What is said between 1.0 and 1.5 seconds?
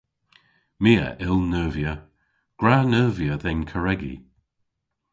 a yll